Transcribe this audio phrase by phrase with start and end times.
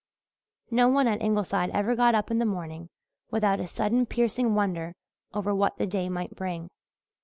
[0.71, 2.89] No one at Ingleside ever got up in the morning
[3.29, 4.95] without a sudden piercing wonder
[5.31, 6.71] over what the day might bring.